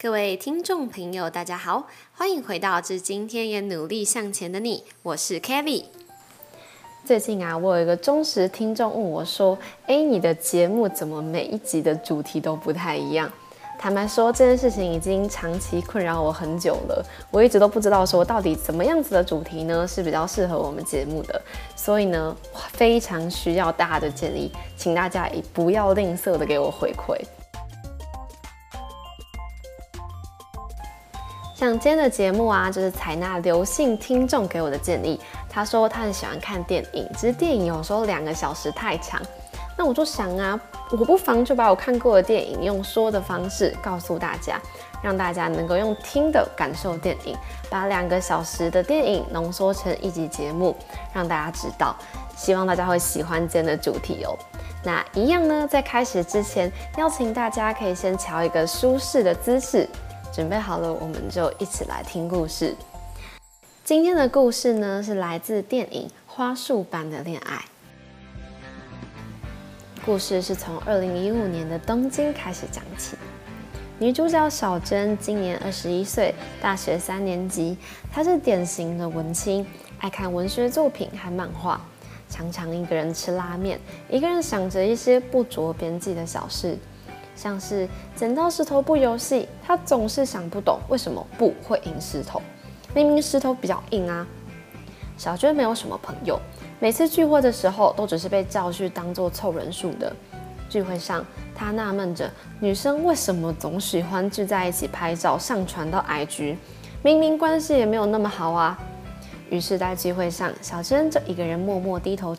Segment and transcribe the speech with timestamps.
[0.00, 5.86] 各位听众朋友，大家好，欢迎回到《致今天也努力向前的你》，我是 Kelly。
[7.04, 9.58] 最近啊，我有一个忠实听众问我说
[9.88, 13.28] ：“哎，你的节目怎么每一集的主题都不太一样？”
[13.76, 21.42] 坦白说，这件事情已经长期困扰我很久了，我一直都不知道说到底怎么样子的主题呢是比较适合我们节目的，
[21.74, 22.36] 所以呢，
[22.72, 27.20] 非常需要大家的建议，请大家也不要吝啬的给我回馈。
[31.58, 35.18] 像今天的节目啊，就是采纳刘姓听众给我的建议。
[35.50, 39.20] 他说他很喜欢看电影，只是电影有时候两个小时太长。
[39.76, 40.60] 那我就想啊，
[40.92, 44.60] 我不妨就把我看过的电影用说的方式告诉大家，
[45.02, 47.36] 让大家能够用听的感受电影，
[47.68, 50.76] 把两个小时的电影浓缩成一集节目，
[51.12, 51.96] 让大家知道。
[52.36, 54.38] 希望大家会喜欢今天的主题哦。
[54.84, 59.88] 那一样呢，在开始之前，邀请大家可以先调一个舒适的姿势。
[60.38, 62.72] 准备好了，我们就一起来听故事。
[63.82, 67.56] 今天的故事呢，是来自电影《花束般的恋爱》。
[70.06, 73.16] 故事是从二零一五年的东京开始讲起。
[73.98, 77.76] 女主角小珍今年二十一岁，大学三年级。
[78.12, 79.66] 她是典型的文青，
[79.98, 81.80] 爱看文学作品和漫画，
[82.30, 86.78] 常常一个人吃拉面，一个人想着一些不着边际的小事。
[87.38, 92.42] 像是剪刀石头布游戏，他总是想不懂为什么布会赢石头，
[92.92, 94.26] 明明石头比较硬啊。
[95.16, 96.36] 小娟没有什么朋友，
[96.80, 100.12] 每次聚会的时候都只是被叫去当做凑人数的。
[100.68, 102.28] 聚会上，她纳闷着
[102.58, 106.56] 女生为什么总喜欢聚在一起拍照上传到 IG，
[107.04, 108.76] 明明关系也没有那么好啊。
[109.48, 112.36] 于是，在聚会上，小娟就一个人默默低头。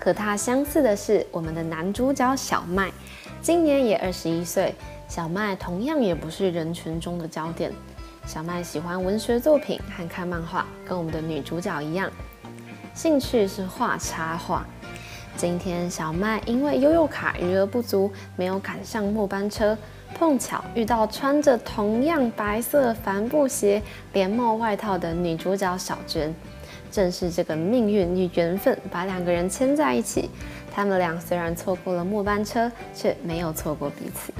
[0.00, 2.90] 和她相似的是，我们的男主角小麦。
[3.40, 4.74] 今年也二十一岁，
[5.06, 7.72] 小麦同样也不是人群中的焦点。
[8.26, 12.10] 小麦喜欢文学作品和看漫画，跟我们的女主角一样，
[12.94, 14.66] 兴趣是画插画。
[15.36, 19.78] 今天小麦因为悠悠卡余额不足，没有赶上末班车，
[20.14, 23.80] 碰巧遇到穿着同样白色帆布鞋、
[24.12, 26.34] 连帽外套的女主角小娟。
[26.90, 30.28] 正是这个命运与缘分把两个人牵在一起。
[30.78, 34.32] 他们俩虽然错过了末班车，却没有错过彼此。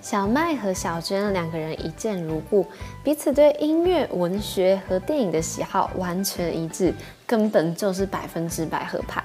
[0.00, 2.66] 小麦和小娟两个人一见如故，
[3.04, 6.92] 彼此对音乐、文学和电影的喜好完全一致，
[7.24, 9.22] 根本就是百分之百合拍。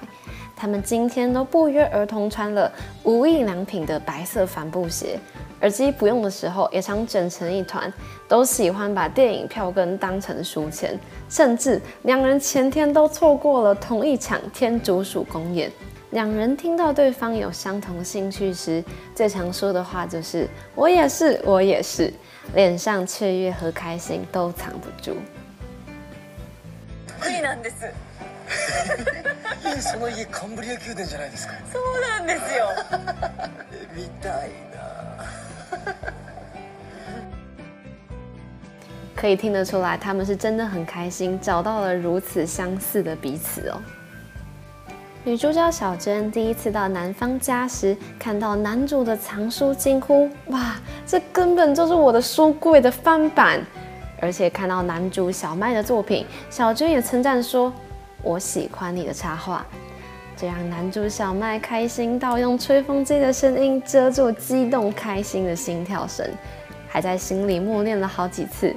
[0.55, 2.71] 他们今天都不约而同穿了
[3.03, 5.19] 无印良品的白色帆布鞋。
[5.60, 7.92] 耳机不用的时候，也常整成一团，
[8.26, 10.98] 都喜欢把电影票根当成书签，
[11.28, 15.70] 甚至两人前天都错过了同一场天竺鼠公演。
[16.10, 18.84] 两人听到对方有相同兴趣时，
[19.14, 22.12] 最常说的话就是“我也是，我也是”，
[22.54, 25.16] 脸上雀跃和开心都藏不住。
[27.20, 27.94] 得意なんです。
[29.80, 31.54] その家カンブリア宮殿じゃないですか。
[31.72, 32.68] そうなんですよ。
[33.94, 34.95] 見たいな。
[39.17, 43.81] 可以听得出来，他们是真的很开心，找到了如此相似的彼此哦。
[45.23, 50.75] 女主角小珍第一次到男方家时，看到男主的藏书，惊呼：“哇，
[51.05, 53.59] 这根本就是我的书柜的翻版！”
[54.21, 57.73] 而且看到男主小麦的作品，小娟也称赞说
[58.23, 59.65] ：“我喜欢你的插画。”
[60.37, 66.25] 这让男主小麦开心到用吹风机的声音遮住激动开心的心跳声，
[66.87, 68.73] 还在心里默念了好几次：“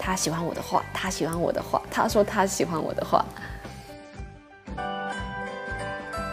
[0.00, 3.24] 他喜欢我的画，他喜欢我的画，他说他喜欢我的画。”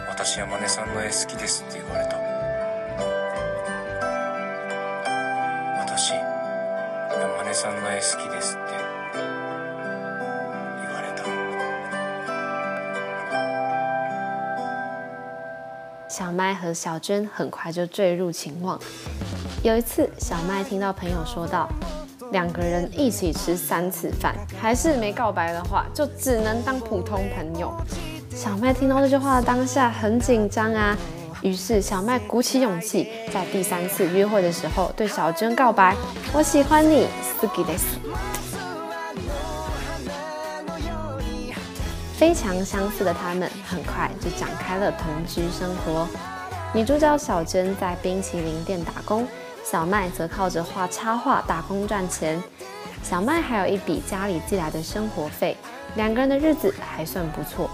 [0.08, 2.16] 私山根さんの絵好きですって言われた。
[5.80, 8.74] 私山根さんの絵好きですって。
[16.06, 18.78] 小麦和小娟很快就坠入情网。
[19.64, 21.68] 有一次，小麦听到朋友说道：“
[22.32, 27.72] 两个人一起吃三次饭，还是没告白的话，就只能当普通朋友。”
[28.34, 30.96] 小麦听到这句话的当下很紧张啊，
[31.42, 35.94] 于是小麦鼓起勇气，在第三次约会的时候对小娟告白：“
[36.32, 37.06] 我喜欢你，
[37.38, 37.84] 好きです。”
[42.16, 46.08] 非常相似的他们，很快就展开了同居生活。
[46.72, 49.26] 女主角小珍在冰淇淋店打工，
[49.69, 52.41] 小麦则靠着画插画打工赚钱。
[53.03, 55.55] 小麦还有一笔家里寄来的生活费，
[55.95, 57.69] 两个人的日子还算不错。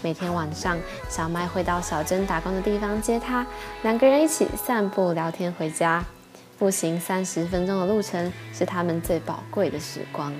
[0.00, 0.78] 每天晚上，
[1.10, 3.46] 小麦会到小珍打工的地方接她，
[3.82, 6.02] 两个人一起散步聊天回家。
[6.58, 10.32] 步行三十分钟的路程是他们最宝贵的时光。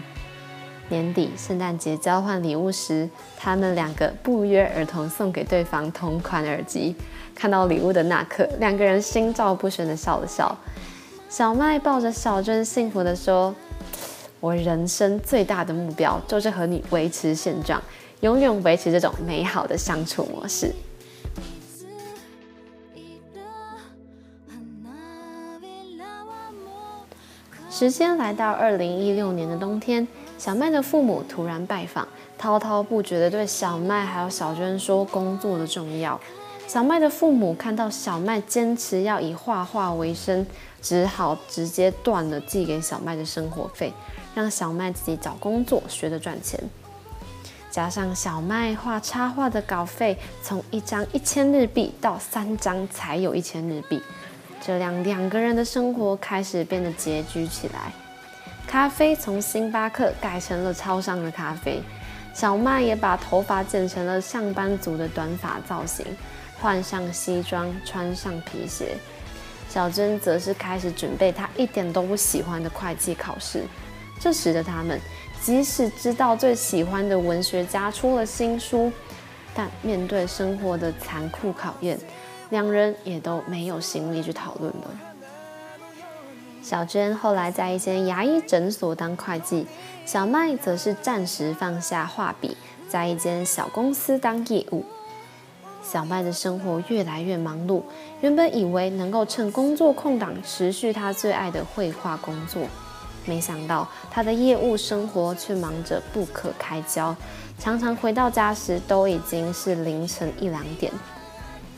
[0.88, 6.96] 年底圣诞节交换礼物时，他们两个不约而同送给对方同款耳机。
[7.35, 10.56] 看到礼物的那刻，两个人心照不宣的笑了笑。
[11.29, 13.55] 小麦抱着小珍，幸福的说
[14.40, 17.82] ：“我人生最大的目标就是和你维持现状，
[18.20, 20.75] 永远维持这种美好的相处模式。”
[27.70, 30.08] 时间来到二零一六年的冬天，
[30.38, 32.06] 小麦的父母突然拜访，
[32.38, 36.19] 滔滔不绝地对小麦还有小娟说工作的重要。
[36.69, 40.46] 小麦的父母看到小麦坚持要以画画为生，
[40.81, 43.93] 只好直接断了寄给小麦的生活费，
[44.32, 46.62] 让小麦自己找工作学着赚钱。
[47.69, 54.00] 加上小麦画插画的稿费，从一张一千日币到三张才有一千日币，
[54.61, 57.93] 这样两个人的生活开始变得拮据起来。
[58.69, 61.82] 咖啡从星巴克改成了超商的咖啡，
[62.35, 66.05] 小麦也把头发剪成了上班族的短发造型。
[66.61, 68.99] 换上西装，穿上皮鞋，
[69.70, 73.62] 小珍则是开始准备她一点都不喜欢的会计考试。
[74.20, 75.00] 这时的他们，
[75.41, 78.93] 即使知道最喜欢的文学家出了新书，
[79.55, 81.99] 但面对生活的残酷考验，
[82.50, 85.07] 两人也都没有心力去讨论了。
[86.69, 89.67] 小娟后来在一间牙医诊所当会计，
[90.05, 92.55] 小麦则是暂时放下画笔，
[92.91, 94.85] 在一间小公司当业务。
[95.82, 97.81] 小麦的生活越来越忙碌，
[98.20, 102.62] 原本以为能够趁工作空档持续他最爱的绘画工作，
[103.25, 107.17] 没想到他的业务生活却忙着不可开交，
[107.59, 110.93] 常常回到家时都已经是凌晨一两点。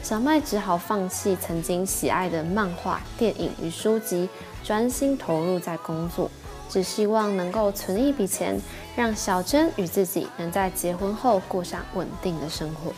[0.02, 4.28] 小麦只好放弃曾经喜爱的漫画、电影与书籍，
[4.64, 6.30] 专心投入在工作，
[6.68, 8.58] 只希望能够存一笔钱，
[8.96, 12.92] 让小珍与自己能在结婚后过上稳定的生活。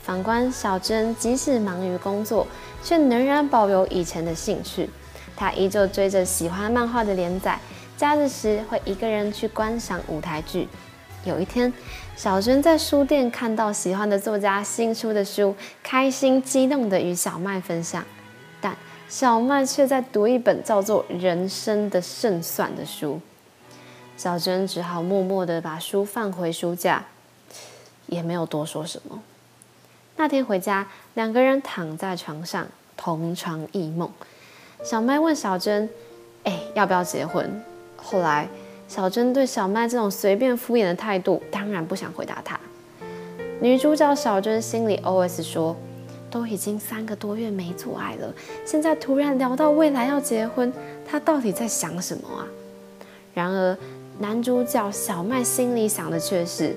[0.00, 2.46] 反观小珍，即使忙于工作，
[2.82, 4.88] 却仍然保留以前的兴趣。
[5.36, 7.60] 她依旧追着喜欢漫画的连载，
[7.96, 10.66] 假日时会一个人去观赏舞台剧。
[11.24, 11.72] 有一天，
[12.16, 18.04] 小珍在书店看到喜欢的作家新出的书，开心激动地与小麦分享，
[18.60, 18.76] 但
[19.08, 23.20] 小麦却在读一本叫做《人生的胜算》的书。
[24.16, 27.04] 小珍只好默默地把书放回书架，
[28.06, 29.20] 也没有多说什么。
[30.16, 32.66] 那天回家，两个人躺在床上
[32.96, 34.10] 同床异梦。
[34.82, 35.88] 小麦问小珍
[36.44, 37.62] ：“哎，要不要结婚？”
[37.96, 38.48] 后来，
[38.88, 42.58] 小珍对小麦这种随便敷衍的态度，当然不想回答他。
[43.60, 45.76] 女主角小珍心里 OS 说
[46.30, 48.32] ：“都已经三个多月没做爱了，
[48.64, 50.72] 现在突然聊到未来要结婚，
[51.06, 52.46] 他到底在想什么啊？”
[53.34, 53.76] 然而，
[54.18, 56.74] 男主角小麦心里想的却是。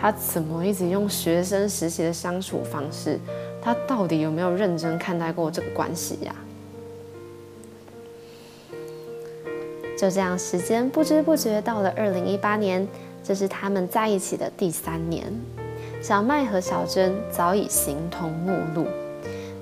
[0.00, 3.18] 他怎么一直用学生时期的相处方式？
[3.62, 6.34] 他到底有没有认真看待过这个关系呀？
[9.98, 12.86] 就这样，时间不知不觉到了二零一八年，
[13.24, 15.24] 这是他们在一起的第三年。
[16.00, 18.86] 小麦和小珍早已形同陌路。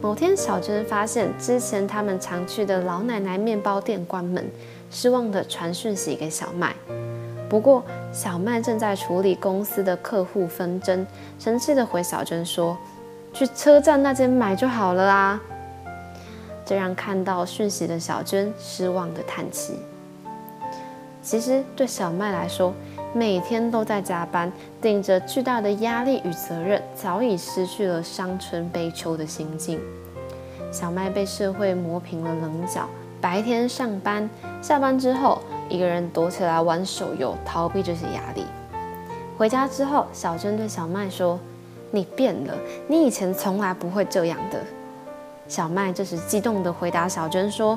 [0.02, 4.46] 某天，小珍发现之前他们常去的老奶奶面包店关门，
[4.90, 6.76] 失望的传讯息给小麦。
[7.48, 7.82] 不过，
[8.12, 11.06] 小麦正在处理公司的客户纷争，
[11.38, 12.76] 生气的回小珍说
[13.32, 15.40] ：“去车站那间买就好了啊。”
[16.66, 19.78] 这让看到讯息的小珍失望的叹气。
[21.26, 22.72] 其实，对小麦来说，
[23.12, 29.80] 每天都在加班，顶着巨大的压力与责任，早已失去了伤春悲秋的心境。
[30.70, 32.88] 小麦被社会磨平了棱角，
[33.20, 34.30] 白天上班，
[34.62, 35.40] 下班之后。
[35.68, 38.44] 一个人躲起来玩手游，逃避这些压力。
[39.36, 41.40] 回家之后，小珍对小麦说
[41.90, 42.54] ：“你变了，
[42.86, 44.60] 你以前从来不会这样的。”
[45.48, 47.76] 小麦这时激动地回答小珍说：“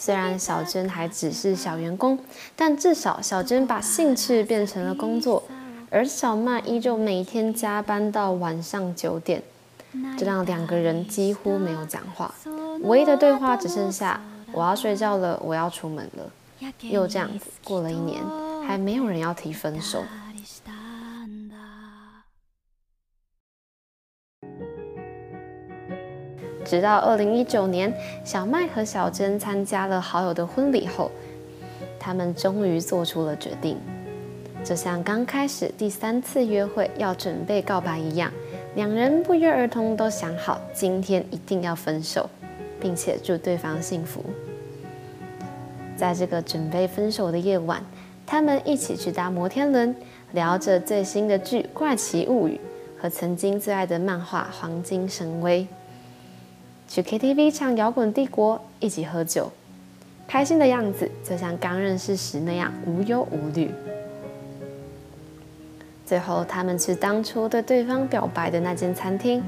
[0.00, 2.18] 虽然小珍还只是小员工，
[2.56, 5.42] 但至少小珍把兴趣变成了工作。
[5.90, 9.42] 而小曼依旧每天加班到晚上九点，
[10.16, 12.34] 这让两个人几乎没有讲话。
[12.80, 14.18] 唯一的对话只剩下
[14.52, 16.30] “我要睡觉了，我要出门了”。
[16.80, 18.22] 又这样子过了一年，
[18.66, 20.02] 还没有人要提分手。
[26.70, 31.10] 直到二零一九年，小麦和小珍参加了好友的婚礼后，
[31.98, 33.76] 他们终于做出了决定。
[34.62, 38.32] 就像刚开始第三次约会要准备告白一样，
[38.76, 42.30] 两人不约而同都想好今天一定要分手，
[42.78, 44.24] 并且祝对方幸福。
[45.96, 47.82] 在这个准备分手的夜晚，
[48.24, 49.92] 他们一起去搭摩天轮，
[50.30, 52.60] 聊着最新的剧《怪奇物语》
[53.02, 55.62] 和曾经最爱的漫画《黄金神威》，
[56.90, 59.48] 去 KTV 唱《摇滚帝国》，一起喝酒，
[60.26, 63.70] 开心的样子就像刚认识时那样无忧无虑。
[66.04, 69.40] 最后，他们去当初对对方表白的那间餐厅，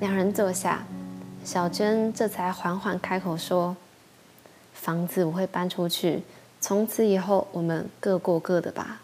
[0.00, 0.86] 两人坐下，
[1.44, 3.76] 小娟这才缓缓开口说
[4.72, 6.22] ：“房子我会搬出去，
[6.62, 9.02] 从此以后我们各过各的吧。”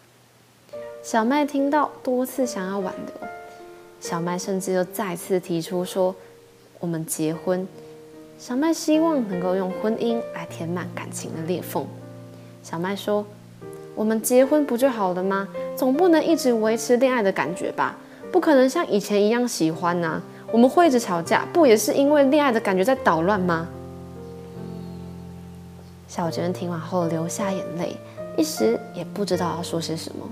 [1.03, 3.29] 小麦听到，多次想要挽留，
[4.01, 6.15] 小麦甚至又再次提出说
[6.81, 7.67] ：“我们结婚。”
[8.45, 11.87] 小麦希望能够用婚姻来填满感情的裂缝。
[12.61, 13.25] 小麦说。
[13.95, 15.47] 我们结婚不就好了吗？
[15.77, 17.95] 总不能一直维持恋爱的感觉吧？
[18.33, 20.21] 不可能像以前一样喜欢呐。
[20.51, 23.65] 我们会一直吵架，不也是因为恋爱的感觉在捣乱吗？
[26.09, 27.95] 小娟听完后流下眼泪，
[28.35, 30.27] 一时也不知道要说些什么。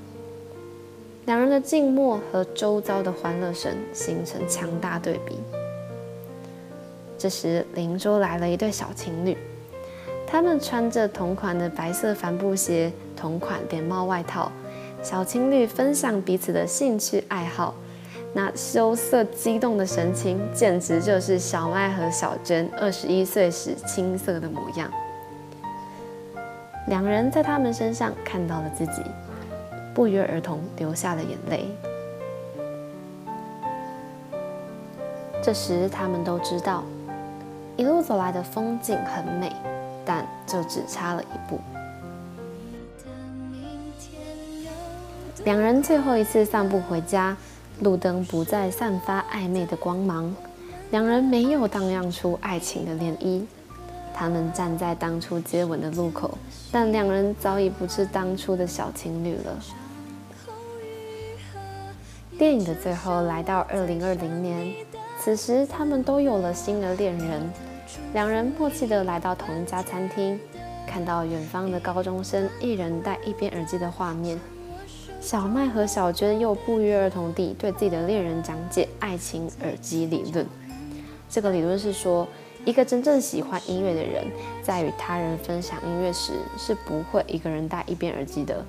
[1.27, 5.37] 两人的静默和周遭的欢乐声形成强大对比。
[7.21, 9.37] 这时，邻桌来了一对小情侣。
[10.25, 14.51] 他们穿着同款的白色帆布鞋，同款连帽外套。
[15.03, 17.75] 小情侣分享彼此的兴趣爱好，
[18.33, 24.89] 那羞涩激动的神情，简直就是小麦和小珍二十一岁时青涩的模样。
[26.87, 29.03] 两人在他们身上看到了自己，
[29.93, 31.67] 不约而同流下了眼泪。
[35.43, 36.83] 这时，他们都知道，
[37.77, 39.51] 一路走来的风景很美。
[40.03, 41.59] 但就只差了一步。
[45.45, 47.37] 两人最后一次散步回家，
[47.81, 50.35] 路灯不再散发暧昧的光芒，
[50.89, 53.45] 两人没有荡漾出爱情的涟漪。
[54.11, 56.35] 他们站在当初接吻的路口，
[56.71, 59.59] 但两人早已不是当初的小情侣了。
[62.39, 64.73] 电影的最后来到二零二零年，
[65.23, 67.47] 此时他们都有了新的恋人。
[68.11, 70.39] 两人默契地来到同一家餐厅，
[70.87, 74.39] 看到远方的高中生一人戴一边耳机的画面，
[75.19, 80.43] 小麦和小娟又不约而同地对自己的恋人讲解爱情耳机理论。
[81.29, 82.27] 这个理论是说，
[82.65, 84.25] 一个真正喜欢音乐的人，
[84.63, 88.65] 在与他人分享音乐时，是不会一个人戴一边耳机的，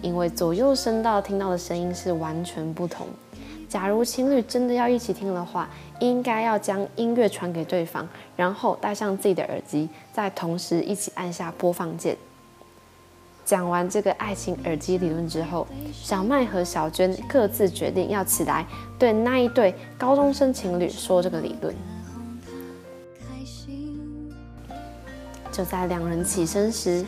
[0.00, 3.06] 因为左右声道听到的声音是完全不同。
[3.68, 5.68] 假如情侣真的要一起听的话，
[6.00, 12.16] 应该要将音乐传给对方，然后戴上自己的耳机，再同时一起按下播放键。
[13.44, 18.64] 讲完这个爱情耳机理论之后，小麦和小娟各自决定要起来
[18.98, 21.74] 对那一对高中生情侣说这个理论。
[25.52, 27.04] 就在两人起身时，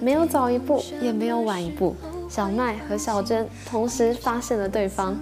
[0.00, 1.94] 没有早一步，也没有晚一步，
[2.28, 5.16] 小麦和小娟同时发现了对方。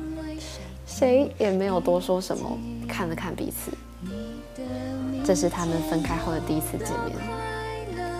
[1.04, 2.58] 谁也没有多说什么，
[2.88, 3.70] 看了看彼此。
[5.22, 7.14] 这是他们分开后的第一次见面，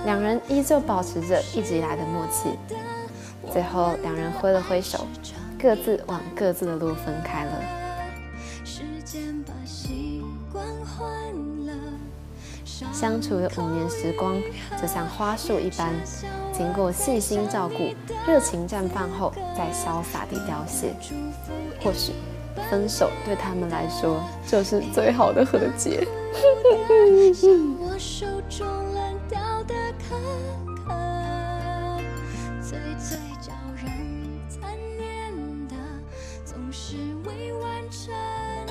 [0.05, 2.51] 两人依旧保持着一直以来的默契。
[3.51, 5.07] 最后，两人挥了挥手，
[5.59, 7.53] 各自往各自的路分开了。
[12.93, 14.39] 相处的五年时光，
[14.79, 15.95] 就像花束一般，
[16.53, 17.95] 经过细心照顾，
[18.27, 20.95] 热情绽放后，再潇洒地凋谢。
[21.83, 22.13] 或许。
[22.71, 26.07] 分手对他们来说就是最好的和解。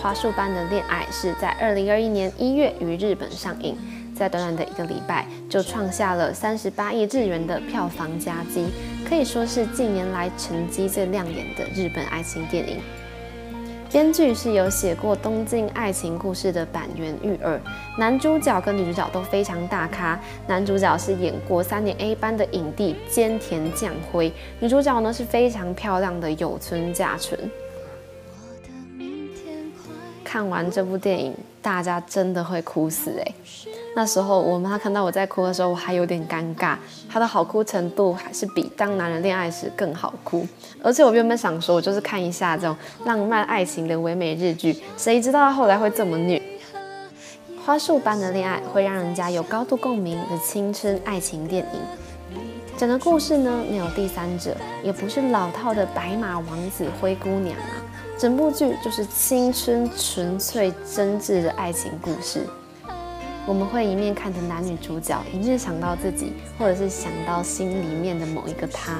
[0.02, 3.78] 花束般的恋爱是在二零二一年一月于日本上映，
[4.14, 8.66] 在短短的一个礼拜就创下了三十八亿日元的票房佳绩，
[9.08, 12.82] 可以说是近年来成绩最亮眼的日本爱情电影。
[13.94, 17.62] 编剧是有写过《东京爱情故事》的板垣裕二，
[17.96, 20.20] 男主角跟女主角都非常大咖。
[20.48, 27.40] 男主角是演过三年 A 班的影帝兼田将辉，女主角呢是非常漂亮的有村架纯。
[30.24, 33.34] 看完这部电影，大家真的会哭死哎！
[33.96, 36.76] 那时候我妈看到我在哭的时候，我还有点尴尬。
[37.14, 40.48] 她的好哭程度还是比当男人恋爱时更好哭。
[40.82, 46.42] 而且我原本想说，我就是看一下这种浪漫爱情的唯美日剧，谁知道后来会这么虐？
[47.64, 52.40] 花束般的恋爱会让人家有高度共鸣的青春爱情电影。
[52.80, 57.78] 整个故事呢，没有第三者，也不是老套的白马王子灰姑娘啊，
[58.18, 62.48] 整部剧就是青春纯粹真挚的爱情故事。
[63.46, 68.94] 我们会一面看着男女主角，一面想到自己，或者是想到心里面的某一个他。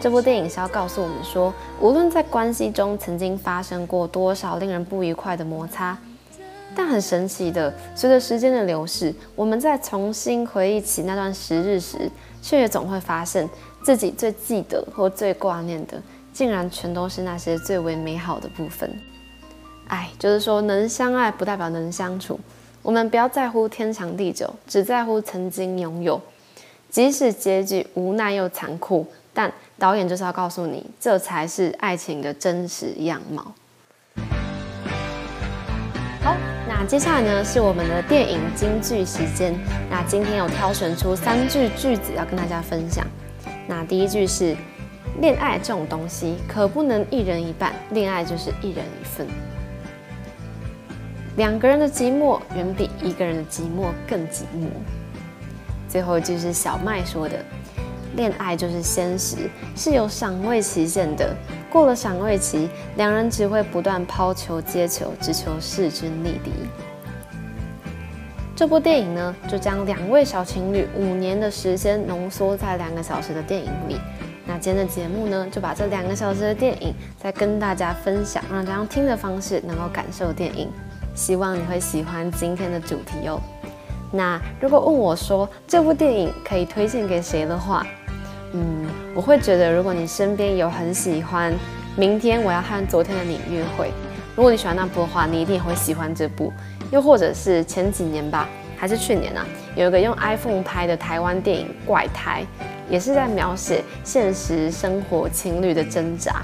[0.00, 5.98] 这部电影是要告诉我们说，无论在关系中曾经发生过多少令人不愉快的摩擦，
[6.76, 12.08] 但很神奇的，随着时间的流逝，我们在重新回忆起那段时日时，
[12.40, 13.48] 却也总会发现
[13.82, 16.00] 自己最记得或最挂念的，
[16.32, 18.96] 竟然全都是那些最为美好的部分。
[19.88, 22.38] 哎，就是说，能相爱不代表能相处。
[22.86, 26.22] 我们不要在乎天长地久，只在乎曾经拥有。
[26.88, 33.52] 即使结局无奈又残酷，但导演就是要告诉你，这才是爱情的真实样貌。
[36.22, 36.36] 好，
[36.68, 39.52] 那接下来呢是我们的电影金句时间。
[39.90, 43.04] 那今天有挑选出三句句子要跟大家分享。
[43.66, 44.56] 那第一句是：
[45.20, 49.26] 恋爱这种东西可不能一人一半，恋爱就是一人一份。
[51.36, 54.68] 两个人的寂寞远比一个人的寂寞更寂寞。
[55.86, 57.36] 最后一句是小麦说的
[58.16, 59.36] ：“恋爱就是现实，
[59.76, 61.36] 是有赏味期限的。
[61.70, 66.50] 过了赏味期，两人只会不断抛球接球，只求势均力敌。”
[68.56, 74.00] 这部电影呢，就将两位小情侣五年的时间浓缩在两个小时的电影里。
[74.46, 80.70] 那今天的节目呢，就把这两个小时的电影再跟大家分享，让大家用听的方式能够感受电影。
[81.16, 83.40] 希望你会喜欢今天的主题哦。
[84.12, 87.84] 那如果问我说这部电影可以推荐给谁的话，
[88.52, 91.52] 嗯，我会觉得如果你身边有很喜欢
[91.96, 93.86] 《明天我要和昨天的你约会》，
[94.36, 96.52] 如果你喜欢那部的话，你一定也会喜欢这部。
[96.92, 102.46] 又或者是前几年吧，还是去年啊，有一个用 iPhone 拍的台湾电影《怪胎》，
[102.92, 106.42] 也是在描写现实生活情侣的挣扎。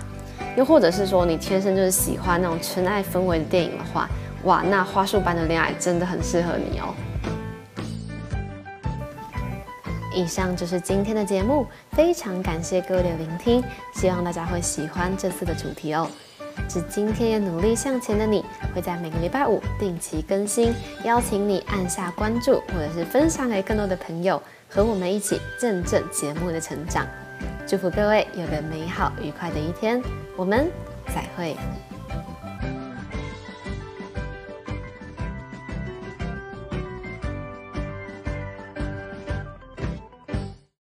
[0.56, 4.08] 又或者是说你天生就是喜欢那种纯爱氛围的电影的话。
[4.44, 6.94] 哇，那花束般的恋爱真的很适合你哦！
[10.14, 13.62] 以上就是今天的节目，非常感谢各位的聆听，
[13.94, 16.08] 希望大家会喜欢这次的主题哦。
[16.68, 20.74] 致今天也努力向前的你，会在每个礼拜五定期更新，
[21.04, 27.06] 邀请你按下关注，或者是分享给更多的朋友，和我们一起见证节目的成长。
[27.66, 30.02] 祝福各位有个美好愉快的一天，
[30.36, 30.70] 我们
[31.14, 31.56] 再会。